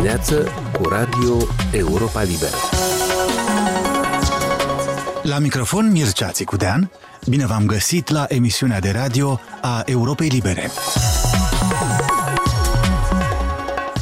[0.00, 2.56] dimineață cu Radio Europa Liberă.
[5.22, 6.90] La microfon Mircea Țicudean,
[7.26, 10.70] bine v-am găsit la emisiunea de radio a Europei Libere.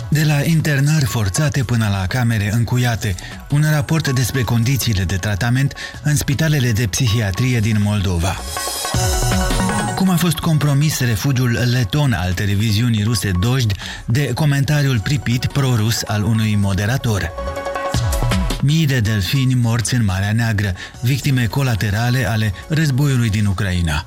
[0.08, 3.14] De la internări forțate până la camere încuiate,
[3.50, 8.36] un raport despre condițiile de tratament în spitalele de psihiatrie din Moldova.
[10.08, 13.72] Cum a fost compromis refugiul leton al televiziunii ruse Dojd
[14.06, 17.30] de comentariul pripit pro-rus al unui moderator.
[18.62, 24.06] Mii de delfini morți în Marea Neagră, victime colaterale ale războiului din Ucraina.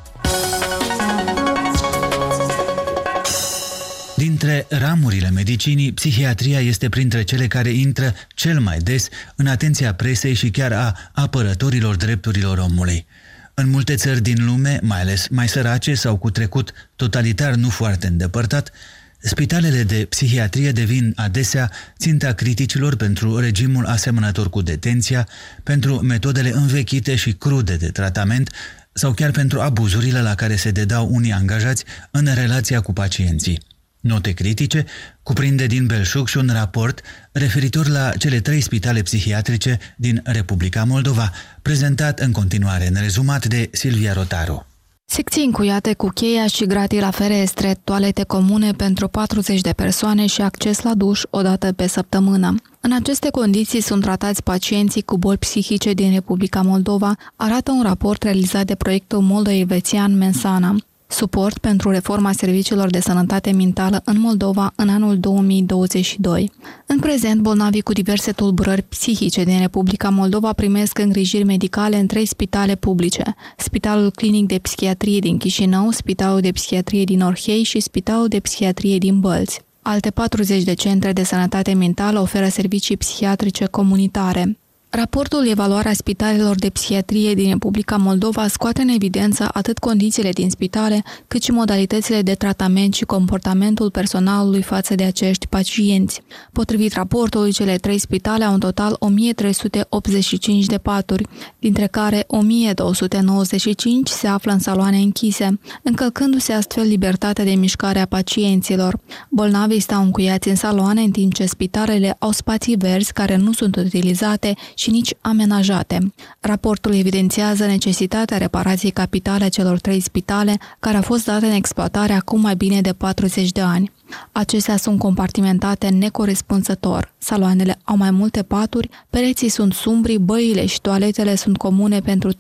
[4.16, 10.34] Dintre ramurile medicinii, psihiatria este printre cele care intră cel mai des în atenția presei
[10.34, 13.06] și chiar a apărătorilor drepturilor omului.
[13.54, 18.08] În multe țări din lume, mai ales mai sărace sau cu trecut totalitar nu foarte
[18.08, 18.72] îndepărtat,
[19.20, 25.28] spitalele de psihiatrie devin adesea ținta criticilor pentru regimul asemănător cu detenția,
[25.64, 28.52] pentru metodele învechite și crude de tratament
[28.94, 33.71] sau chiar pentru abuzurile la care se dedau unii angajați în relația cu pacienții.
[34.02, 34.86] Note critice
[35.24, 41.32] cuprinde din belșug și un raport referitor la cele trei spitale psihiatrice din Republica Moldova,
[41.62, 44.66] prezentat în continuare în rezumat de Silvia Rotaru.
[45.06, 50.42] Secții încuiate cu cheia și gratii la ferestre, toalete comune pentru 40 de persoane și
[50.42, 52.56] acces la duș o dată pe săptămână.
[52.80, 58.24] În aceste condiții sunt tratați pacienții cu boli psihice din Republica Moldova, arată un raport
[58.24, 60.76] realizat de proiectul moldovețian Mensana
[61.12, 66.52] suport pentru reforma serviciilor de sănătate mentală în Moldova în anul 2022.
[66.86, 72.26] În prezent, bolnavii cu diverse tulburări psihice din Republica Moldova primesc îngrijiri medicale în trei
[72.26, 78.28] spitale publice, Spitalul Clinic de Psihiatrie din Chișinău, Spitalul de Psihiatrie din Orhei și Spitalul
[78.28, 79.62] de Psihiatrie din Bălți.
[79.82, 84.58] Alte 40 de centre de sănătate mentală oferă servicii psihiatrice comunitare.
[84.94, 91.04] Raportul Evaluarea spitalelor de psihiatrie din Republica Moldova scoate în evidență atât condițiile din spitale,
[91.28, 96.22] cât și modalitățile de tratament și comportamentul personalului față de acești pacienți.
[96.52, 101.28] Potrivit raportului, cele trei spitale au în total 1385 de paturi,
[101.60, 109.00] dintre care 1295 se află în saloane închise, încălcându-se astfel libertatea de mișcare a pacienților.
[109.30, 113.76] Bolnavii stau încuiați în saloane, în timp ce spitalele au spații verzi care nu sunt
[113.76, 116.14] utilizate și nici amenajate.
[116.40, 122.14] Raportul evidențiază necesitatea reparației capitale a celor trei spitale, care au fost date în exploatare
[122.14, 123.92] acum mai bine de 40 de ani.
[124.32, 127.14] Acestea sunt compartimentate necorespunzător.
[127.18, 132.36] Saloanele au mai multe paturi, pereții sunt sumbri, băile și toaletele sunt comune pentru 30-40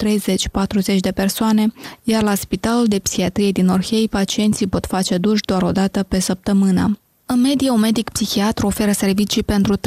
[1.00, 1.73] de persoane,
[2.03, 6.19] iar la spitalul de psihiatrie din Orhei pacienții pot face duș doar o dată pe
[6.19, 7.00] săptămână.
[7.34, 9.80] În medie, un medic psihiatru oferă servicii pentru 30-50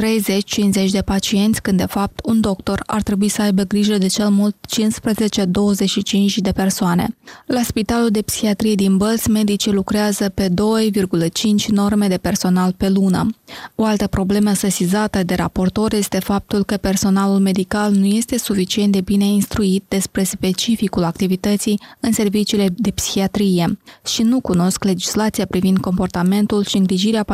[0.91, 4.55] de pacienți, când de fapt un doctor ar trebui să aibă grijă de cel mult
[4.55, 7.17] 15-25 de persoane.
[7.45, 13.29] La Spitalul de Psihiatrie din Bălți, medicii lucrează pe 2,5 norme de personal pe lună.
[13.75, 19.01] O altă problemă sesizată de raportor este faptul că personalul medical nu este suficient de
[19.01, 26.63] bine instruit despre specificul activității în serviciile de psihiatrie și nu cunosc legislația privind comportamentul
[26.63, 27.33] și îngrijirea pacienților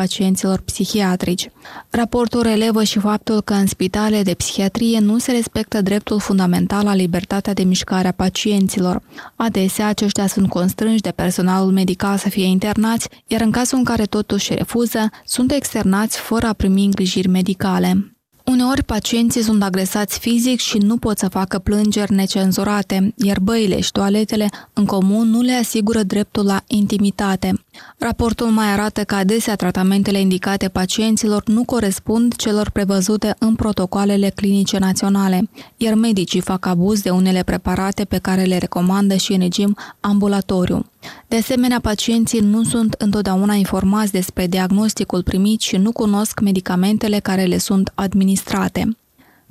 [0.60, 1.50] psihiatrici.
[1.90, 6.94] Raportul relevă și faptul că în spitale de psihiatrie nu se respectă dreptul fundamental la
[6.94, 9.02] libertatea de mișcare a pacienților.
[9.36, 14.04] Adesea, aceștia sunt constrânși de personalul medical să fie internați, iar în cazul în care
[14.04, 18.11] totuși refuză, sunt externați fără a primi îngrijiri medicale.
[18.44, 23.90] Uneori pacienții sunt agresați fizic și nu pot să facă plângeri necenzurate, iar băile și
[23.92, 27.64] toaletele în comun nu le asigură dreptul la intimitate.
[27.98, 34.78] Raportul mai arată că adesea tratamentele indicate pacienților nu corespund celor prevăzute în protocoalele clinice
[34.78, 39.76] naționale, iar medicii fac abuz de unele preparate pe care le recomandă și în regim
[40.00, 40.86] ambulatoriu.
[41.28, 47.44] De asemenea, pacienții nu sunt întotdeauna informați despre diagnosticul primit și nu cunosc medicamentele care
[47.44, 48.96] le sunt administrate.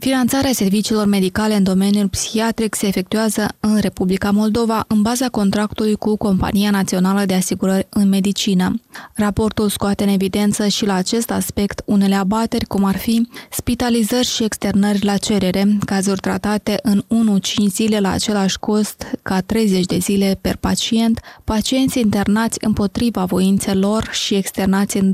[0.02, 6.18] Finanțarea serviciilor medicale în domeniul psihiatric se efectuează în Republica Moldova în baza contractului cu
[6.18, 8.82] Compania Națională de Asigurări în Medicină.
[9.14, 14.44] Raportul scoate în evidență și la acest aspect unele abateri, cum ar fi spitalizări și
[14.44, 17.04] externări la cerere, cazuri tratate în
[17.40, 24.10] 1-5 zile la același cost ca 30 de zile per pacient, pacienți internați împotriva voințelor
[24.12, 25.14] și externați în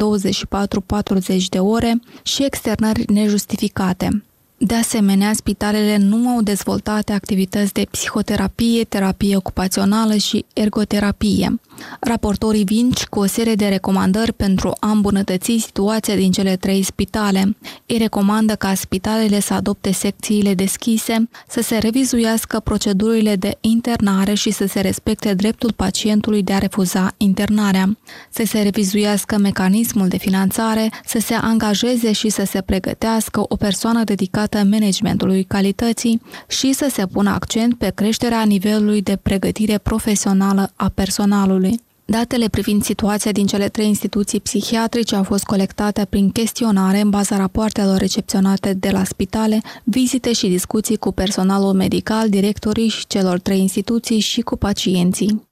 [1.36, 4.22] 24-40 de ore și externări nejustificate.
[4.60, 11.60] De asemenea, spitalele nu au dezvoltate activități de psihoterapie, terapie ocupațională și ergoterapie.
[12.00, 17.58] Raportorii vin cu o serie de recomandări pentru a îmbunătăți situația din cele trei spitale.
[17.86, 24.52] Ei recomandă ca spitalele să adopte secțiile deschise, să se revizuiască procedurile de internare și
[24.52, 27.98] să se respecte dreptul pacientului de a refuza internarea,
[28.30, 34.04] să se revizuiască mecanismul de finanțare, să se angajeze și să se pregătească o persoană
[34.04, 40.90] dedicată managementului calității și să se pună accent pe creșterea nivelului de pregătire profesională a
[40.90, 41.80] personalului.
[42.10, 47.38] Datele privind situația din cele trei instituții psihiatrice au fost colectate prin chestionare în baza
[47.38, 53.60] rapoartelor recepționate de la spitale, vizite și discuții cu personalul medical, directorii și celor trei
[53.60, 55.48] instituții și cu pacienții.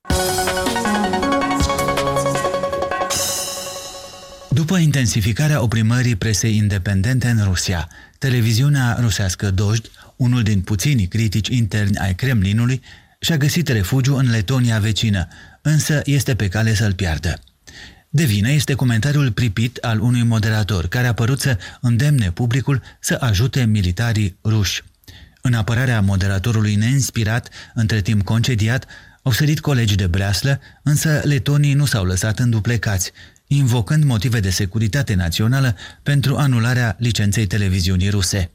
[4.50, 11.98] După intensificarea oprimării presei independente în Rusia, televiziunea rusească Dojd, unul din puținii critici interni
[11.98, 12.82] ai Kremlinului,
[13.20, 15.28] și-a găsit refugiu în Letonia vecină,
[15.62, 17.40] însă este pe cale să-l piardă.
[18.10, 23.18] De vină este comentariul pripit al unui moderator care a părut să îndemne publicul să
[23.20, 24.84] ajute militarii ruși.
[25.42, 28.86] În apărarea moderatorului neinspirat, între timp concediat,
[29.22, 33.12] au sărit colegi de breaslă, însă letonii nu s-au lăsat înduplecați,
[33.48, 38.52] invocând motive de securitate națională pentru anularea licenței televiziunii ruse.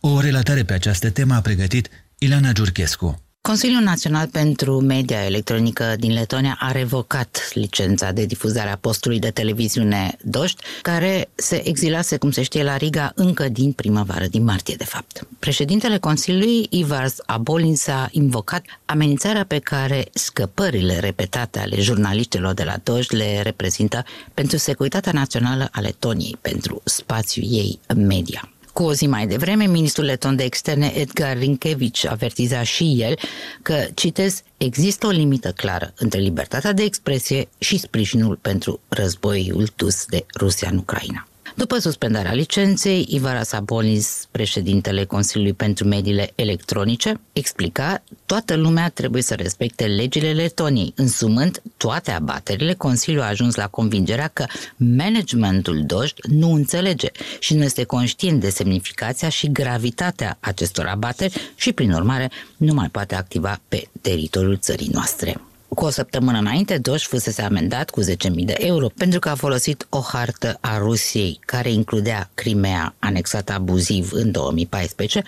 [0.00, 1.88] O relatare pe această temă a pregătit
[2.18, 3.25] Ilana Giurchescu.
[3.46, 9.30] Consiliul Național pentru Media Electronică din Letonia a revocat licența de difuzare a postului de
[9.30, 14.74] televiziune Doști, care se exilase, cum se știe, la Riga încă din primăvară, din martie,
[14.78, 15.26] de fapt.
[15.38, 22.76] Președintele Consiliului, Ivars Abolin, s-a invocat amenințarea pe care scăpările repetate ale jurnaliștilor de la
[22.82, 24.04] Doști le reprezintă
[24.34, 28.50] pentru securitatea națională a Letoniei, pentru spațiul ei media.
[28.76, 33.18] Cu o zi mai devreme, ministrul leton de externe Edgar Rinkevici avertiza și el
[33.62, 40.04] că, citez, există o limită clară între libertatea de expresie și sprijinul pentru războiul dus
[40.04, 41.26] de Rusia în Ucraina.
[41.56, 49.34] După suspendarea licenței, Ivara Sabonis, președintele Consiliului pentru Mediile Electronice, explica toată lumea trebuie să
[49.34, 50.92] respecte legile Letoniei.
[50.96, 57.08] Însumând toate abaterile, Consiliul a ajuns la convingerea că managementul Dojd nu înțelege
[57.38, 62.88] și nu este conștient de semnificația și gravitatea acestor abateri și, prin urmare, nu mai
[62.88, 65.40] poate activa pe teritoriul țării noastre.
[65.76, 68.06] Cu o săptămână înainte, Doș fusese amendat cu 10.000
[68.44, 74.12] de euro pentru că a folosit o hartă a Rusiei care includea Crimea anexată abuziv
[74.12, 75.22] în 2014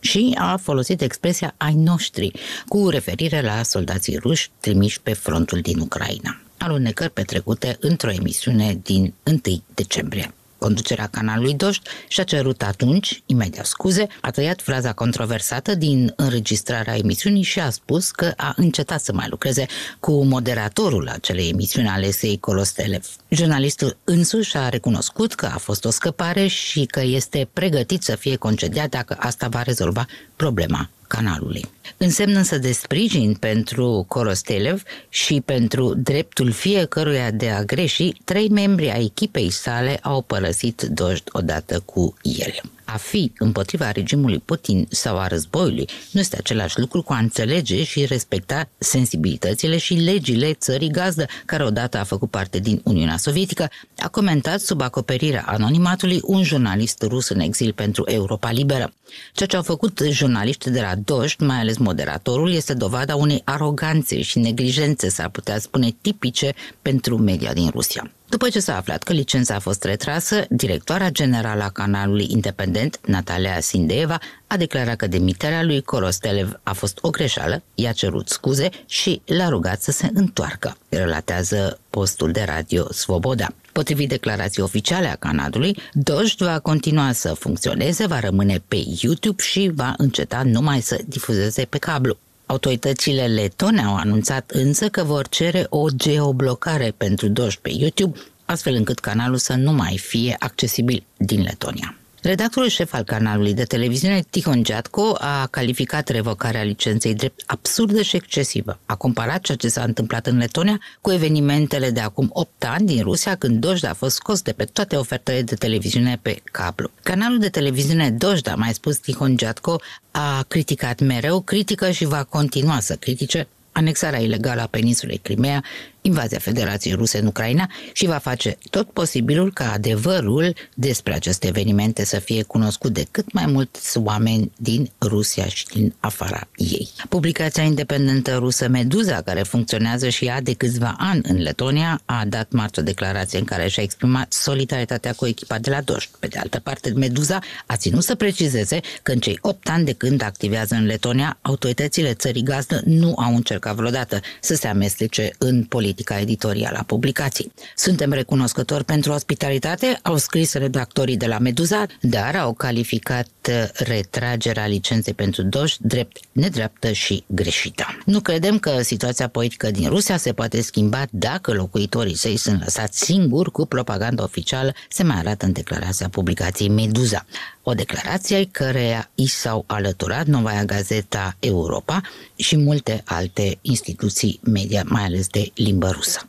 [0.00, 2.32] și a folosit expresia ai noștri
[2.68, 6.40] cu referire la soldații ruși trimiși pe frontul din Ucraina.
[6.58, 9.40] Alunecări petrecute într-o emisiune din 1
[9.74, 10.34] decembrie.
[10.62, 17.42] Conducerea canalului Doști și-a cerut atunci, imediat scuze, a tăiat fraza controversată din înregistrarea emisiunii
[17.42, 19.66] și a spus că a încetat să mai lucreze
[20.00, 23.06] cu moderatorul acelei emisiuni alesei Colostelev.
[23.28, 28.36] Jurnalistul însuși a recunoscut că a fost o scăpare și că este pregătit să fie
[28.36, 30.06] concediat dacă asta va rezolva
[30.36, 31.64] problema canalului.
[31.96, 38.90] Însemnă însă de sprijin pentru Korostelev și pentru dreptul fiecăruia de a greși, trei membri
[38.90, 45.18] ai echipei sale au părăsit Dojd odată cu el a fi împotriva regimului Putin sau
[45.18, 50.90] a războiului nu este același lucru cu a înțelege și respecta sensibilitățile și legile țării
[50.90, 53.68] gazdă, care odată a făcut parte din Uniunea Sovietică,
[53.98, 58.92] a comentat sub acoperirea anonimatului un jurnalist rus în exil pentru Europa Liberă.
[59.32, 64.22] Ceea ce au făcut jurnaliști de la Doști, mai ales moderatorul, este dovada unei aroganțe
[64.22, 68.10] și neglijențe, s-ar putea spune, tipice pentru media din Rusia.
[68.32, 73.60] După ce s-a aflat că licența a fost retrasă, directoarea generală a canalului independent, Natalia
[73.60, 79.22] Sindeeva, a declarat că demiterea lui Korostelev a fost o greșeală, i-a cerut scuze și
[79.24, 83.54] l-a rugat să se întoarcă, relatează postul de radio Svoboda.
[83.72, 89.70] Potrivit declarației oficiale a canalului, Dojd va continua să funcționeze, va rămâne pe YouTube și
[89.74, 92.18] va înceta numai să difuzeze pe cablu.
[92.46, 98.74] Autoritățile letone au anunțat însă că vor cere o geoblocare pentru Doș pe YouTube, astfel
[98.74, 101.96] încât canalul să nu mai fie accesibil din Letonia.
[102.22, 108.16] Redactorul șef al canalului de televiziune, Tihon Giatco, a calificat revocarea licenței drept absurdă și
[108.16, 108.78] excesivă.
[108.86, 113.02] A comparat ceea ce s-a întâmplat în Letonia cu evenimentele de acum 8 ani din
[113.02, 116.90] Rusia, când Dojda a fost scos de pe toate ofertele de televiziune pe cablu.
[117.02, 122.80] Canalul de televiziune Dojda, mai spus Tihon Giatco, a criticat mereu, critică și va continua
[122.80, 125.62] să critique anexarea ilegală a peninsulei Crimea
[126.02, 132.04] invazia Federației Ruse în Ucraina și va face tot posibilul ca adevărul despre aceste evenimente
[132.04, 136.88] să fie cunoscut de cât mai mulți oameni din Rusia și din afara ei.
[137.08, 142.50] Publicația independentă rusă Meduza, care funcționează și ea de câțiva ani în Letonia, a dat
[142.50, 146.10] marți o declarație în care și-a exprimat solidaritatea cu echipa de la Doști.
[146.18, 149.92] Pe de altă parte, Meduza a ținut să precizeze că în cei 8 ani de
[149.92, 155.64] când activează în Letonia, autoritățile țării gazdă nu au încercat vreodată să se amestece în
[155.92, 157.52] politica editorială a publicației.
[157.76, 163.28] Suntem recunoscători pentru ospitalitate, au scris redactorii de la Meduza, dar au calificat
[163.74, 167.84] retragerea licenței pentru Doș drept nedreaptă și greșită.
[168.04, 173.04] Nu credem că situația politică din Rusia se poate schimba dacă locuitorii săi sunt lăsați
[173.04, 177.26] singuri cu propaganda oficială, se mai arată în declarația publicației Meduza.
[177.62, 182.00] O declarație care i s-au alăturat Novaia Gazeta Europa
[182.36, 186.26] și multe alte instituții media, mai ales de limbă rusă.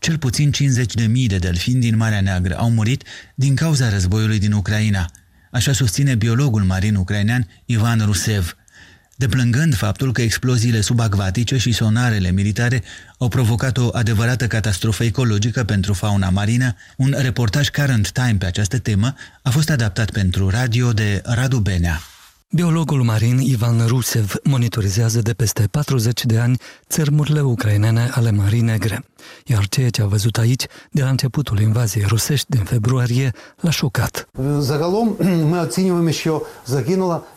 [0.00, 3.02] Cel puțin 50.000 de delfini din Marea Neagră au murit
[3.34, 5.10] din cauza războiului din Ucraina,
[5.50, 8.56] așa susține biologul marin ucrainean Ivan Rusev–
[9.16, 12.82] deplângând faptul că exploziile subacvatice și sonarele militare
[13.18, 18.78] au provocat o adevărată catastrofă ecologică pentru fauna marină, un reportaj Current Time pe această
[18.78, 22.00] temă a fost adaptat pentru radio de Radu Benea.
[22.50, 29.04] Biologul marin Ivan Rusev monitorizează de peste 40 de ani țărmurile ucrainene ale Mării Negre,
[29.46, 34.28] iar ceea ce a văzut aici de la începutul invaziei rusești din februarie l-a șocat.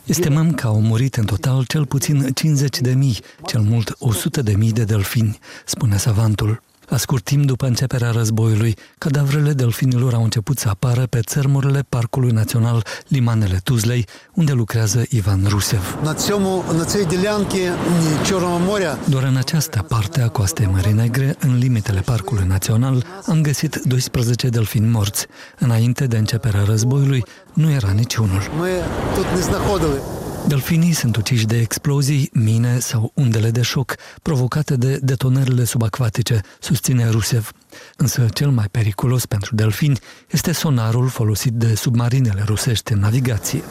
[0.06, 4.52] Estimăm că au murit în total cel puțin 50 de mii, cel mult 100 de
[4.52, 6.62] mii de delfini, spune savantul.
[6.90, 12.30] La scurt timp după începerea războiului, cadavrele delfinilor au început să apară pe țărmurile Parcului
[12.30, 15.98] Național Limanele Tuzlei, unde lucrează Ivan Rusev.
[19.08, 24.48] Doar în această parte a coastei Mării Negre, în limitele Parcului Național, am găsit 12
[24.48, 25.26] delfini morți.
[25.58, 28.42] Înainte de începerea războiului, nu era niciunul.
[30.50, 37.10] Delfinii sunt uciși de explozii, mine sau undele de șoc provocate de detonările subacvatice, susține
[37.10, 37.52] Rusev.
[37.96, 39.98] Însă cel mai periculos pentru delfini
[40.30, 43.62] este sonarul folosit de submarinele rusești în navigație.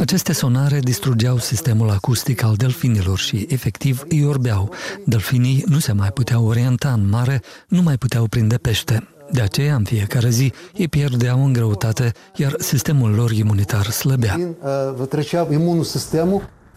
[0.00, 4.72] Aceste sonare distrugeau sistemul acustic al delfinilor și efectiv îi orbeau.
[5.06, 9.08] Delfinii nu se mai puteau orienta în mare, nu mai puteau prinde pește.
[9.30, 14.38] De aceea, în fiecare zi, ei pierdeau în greutate, iar sistemul lor imunitar slăbea.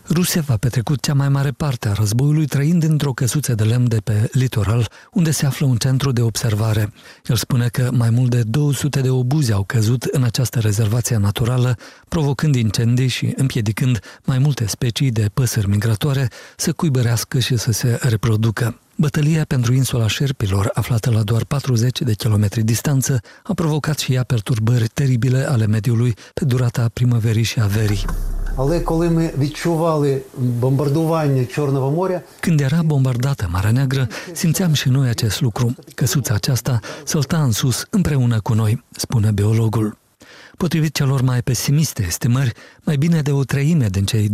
[0.10, 3.98] Rusia a petrecut cea mai mare parte a războiului trăind într-o căsuță de lemn de
[4.04, 6.94] pe litoral, unde se află un centru de observare.
[7.26, 11.76] El spune că mai mult de 200 de obuzi au căzut în această rezervație naturală,
[12.08, 18.00] provocând incendii și împiedicând mai multe specii de păsări migratoare să cuibărească și să se
[18.02, 18.80] reproducă.
[18.96, 24.24] Bătălia pentru insula Șerpilor, aflată la doar 40 de kilometri distanță, a provocat și ea
[24.24, 28.06] perturbări teribile ale mediului pe durata primăverii și a verii.
[28.57, 35.09] Але коли ми відчували бомбардування Чорного моря, când era bombardată Marea Neagră, simțeam și noi
[35.09, 35.75] acest lucru.
[35.95, 39.97] Căsuța aceasta sălta în sus împreună cu noi, spune biologul.
[40.58, 44.30] Potrivit celor mai pesimiste estimări, mai bine de o treime din cei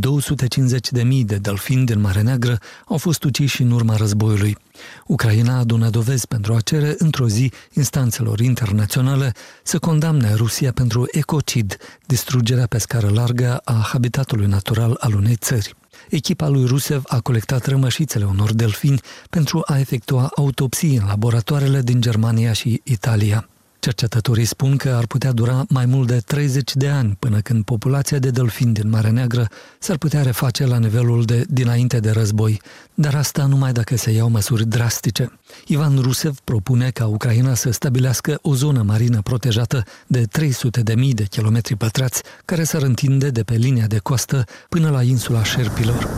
[1.02, 4.58] 250.000 de delfini din Marea Neagră au fost uciși în urma războiului.
[5.06, 11.78] Ucraina adună dovezi pentru a cere într-o zi instanțelor internaționale să condamne Rusia pentru ecocid,
[12.06, 15.76] distrugerea pe scară largă a habitatului natural al unei țări.
[16.10, 22.02] Echipa lui Rusev a colectat rămășițele unor delfini pentru a efectua autopsii în laboratoarele din
[22.02, 23.48] Germania și Italia.
[23.84, 28.20] Cercetătorii spun că ar putea dura mai mult de 30 de ani până când populația
[28.20, 29.48] de delfini din Marea Neagră
[29.80, 32.62] s-ar putea reface la nivelul de dinainte de război,
[32.94, 35.40] dar asta numai dacă se iau măsuri drastice.
[35.66, 41.14] Ivan Rusev propune ca Ucraina să stabilească o zonă marină protejată de 300 de mii
[41.14, 46.10] de kilometri pătrați, care s-ar întinde de pe linia de coastă până la insula Șerpilor.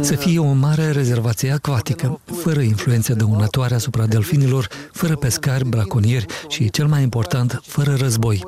[0.00, 6.26] Să fie o mare rezervație acvatică, fără influențe dăunătoare asupra delfinilor delfinilor, fără pescari, braconieri
[6.48, 8.44] și, cel mai important, fără război.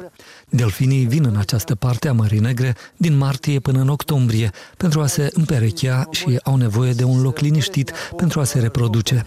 [0.48, 5.06] Delfinii vin în această parte a Mării Negre din martie până în octombrie pentru a
[5.06, 9.24] se împerechea și au nevoie de un loc liniștit pentru a se reproduce.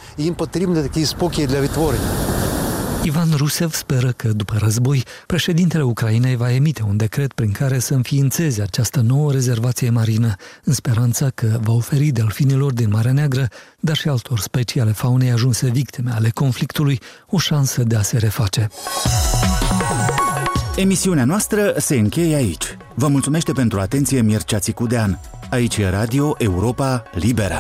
[3.04, 7.94] Ivan Rusev speră că, după război, președintele Ucrainei va emite un decret prin care să
[7.94, 13.48] înființeze această nouă rezervație marină, în speranța că va oferi delfinilor din Marea Neagră,
[13.80, 18.18] dar și altor specii ale faunei ajunse victime ale conflictului, o șansă de a se
[18.18, 18.68] reface.
[20.76, 22.78] Emisiunea noastră se încheie aici.
[22.96, 25.20] Vă mulțumește pentru atenție Mircea Țicudean.
[25.50, 27.60] Aici e Radio Europa Liberă.